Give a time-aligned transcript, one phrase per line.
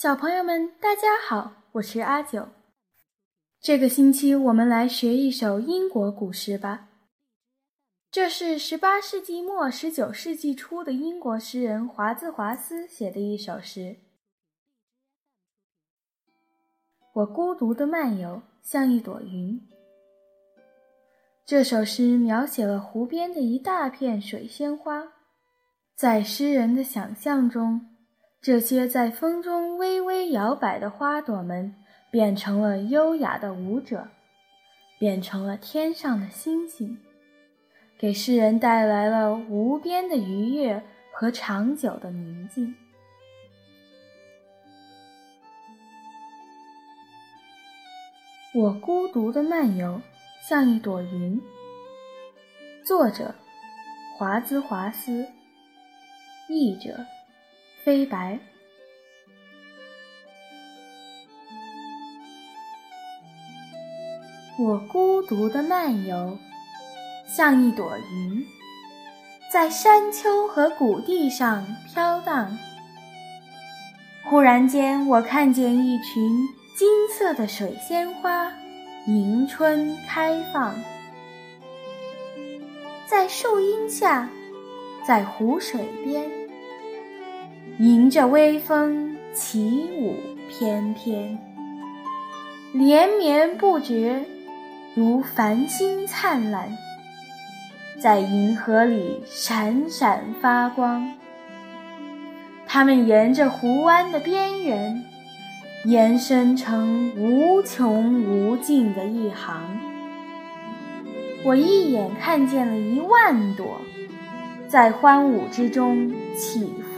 [0.00, 2.48] 小朋友们，大家好，我是阿九。
[3.60, 6.88] 这个星期我们来学一首英国古诗吧。
[8.10, 13.98] 这是十八世纪末、十九世纪初的英国诗人华兹华斯写的一首诗。
[17.12, 19.60] 我孤独的漫游，像一朵云。
[21.44, 25.12] 这首诗描写了湖边的一大片水仙花，
[25.94, 27.86] 在诗人的想象中，
[28.42, 31.74] 这些在风中微微摇摆的花朵们
[32.10, 34.08] 变成了优雅的舞者，
[34.98, 36.98] 变成了天上的星星，
[37.98, 42.74] 给世人带来了无边的愉悦和长久的宁静。
[48.54, 50.00] 我孤独的漫游。
[50.42, 51.40] 像一朵云。
[52.82, 53.34] 作者：
[54.16, 55.28] 华兹华斯。
[56.48, 56.98] 译者：
[57.84, 58.38] 飞白。
[64.58, 66.36] 我孤独的漫游，
[67.26, 68.44] 像一朵云，
[69.52, 72.58] 在山丘和谷地上飘荡。
[74.24, 76.30] 忽然间，我看见一群
[76.76, 78.52] 金色的水仙花。
[79.06, 80.74] 迎春开放，
[83.06, 84.28] 在树荫下，
[85.08, 86.30] 在湖水边，
[87.80, 90.14] 迎着微风起舞
[90.50, 91.38] 翩翩，
[92.74, 94.22] 连绵不绝，
[94.94, 96.68] 如繁星灿烂，
[97.98, 101.10] 在银河里闪闪发光。
[102.66, 105.02] 它们沿着湖湾的边缘。
[105.86, 109.62] 延伸成无穷无尽的一行，
[111.42, 113.80] 我一眼看见了一万朵，
[114.68, 116.89] 在欢舞之中起伏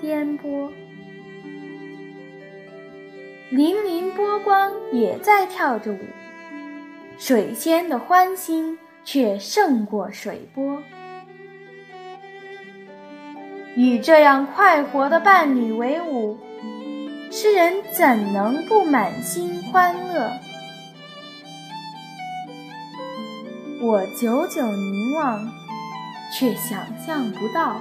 [0.00, 0.70] 颠簸，
[3.52, 5.98] 粼粼波光也在跳着舞，
[7.18, 10.82] 水仙的欢欣却胜过水波。
[13.74, 16.38] 与这样快活的伴侣为伍。
[17.30, 20.30] 诗人怎能不满心欢乐？
[23.82, 25.46] 我久久凝望，
[26.32, 27.76] 却想象不到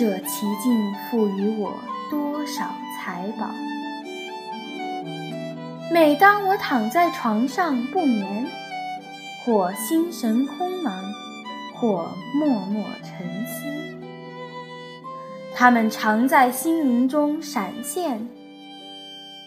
[0.00, 1.74] 这奇境赋予我
[2.10, 3.50] 多少财宝。
[5.92, 8.46] 每当我躺在床上不眠，
[9.44, 11.02] 或心神空茫，
[11.74, 13.66] 或默默沉思。
[15.54, 18.26] 它们常在心灵中闪现，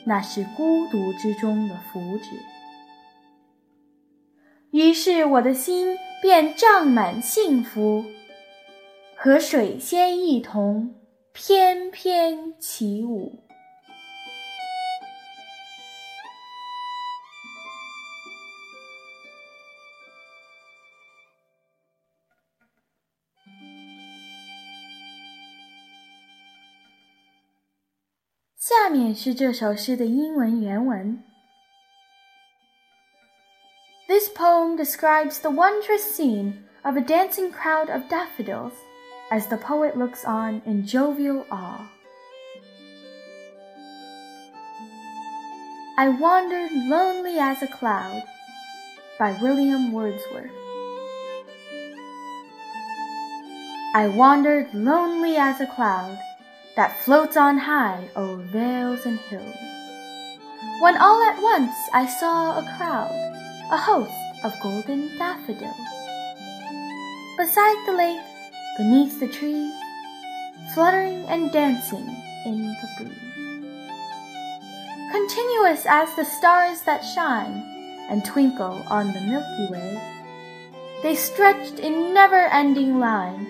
[0.05, 2.27] 那是孤独之中的福祉。
[4.69, 8.05] 于是我的心便胀满幸福，
[9.22, 10.94] 和水仙一同
[11.32, 13.48] 翩翩起舞。
[28.56, 31.22] 下面是这首诗的英文原文。
[34.06, 38.72] This poem describes the wondrous scene of a dancing crowd of daffodils
[39.31, 41.89] as the poet looks on in jovial awe.
[45.97, 48.23] I wandered lonely as a cloud
[49.19, 50.51] by William Wordsworth.
[53.95, 56.17] I wandered lonely as a cloud
[56.75, 59.55] that floats on high o'er vales and hills.
[60.81, 63.13] When all at once I saw a crowd,
[63.71, 64.11] a host
[64.43, 65.75] of golden daffodils.
[67.37, 68.32] Beside the lake,
[68.77, 69.73] beneath the trees,
[70.73, 72.07] fluttering and dancing
[72.45, 73.19] in the breeze.
[75.11, 77.63] Continuous as the stars that shine
[78.09, 80.01] and twinkle on the Milky Way,
[81.03, 83.45] they stretched in never-ending line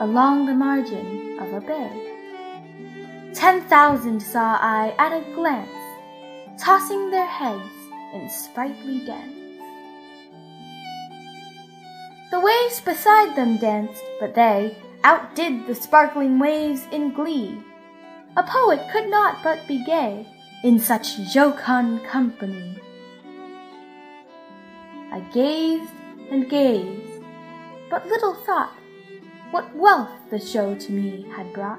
[0.00, 3.32] along the margin of a bay.
[3.32, 5.70] Ten thousand saw I at a glance,
[6.58, 7.62] tossing their heads
[8.12, 9.43] in sprightly dance.
[12.34, 17.62] The waves beside them danced, but they outdid the sparkling waves in glee.
[18.36, 20.26] A poet could not but be gay
[20.64, 22.76] in such jocund company.
[25.12, 25.92] I gazed
[26.28, 27.22] and gazed,
[27.88, 28.72] but little thought
[29.52, 31.78] what wealth the show to me had brought.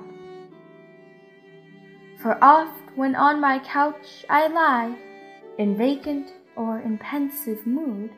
[2.21, 4.95] For oft when on my couch I lie,
[5.57, 8.11] in vacant or in pensive mood,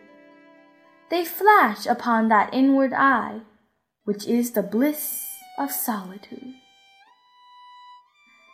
[1.10, 3.42] they flash upon that inward eye,
[4.04, 5.22] which is the bliss
[5.58, 6.54] of solitude.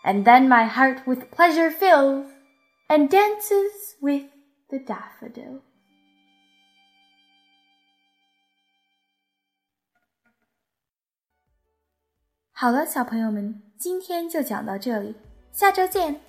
[0.08, 2.26] and then my heart with pleasure fills
[2.88, 4.24] and dances with
[4.70, 5.60] the daffodil.
[12.52, 15.14] 好了，小朋友们，今天就讲到这里，
[15.52, 16.20] 下周见。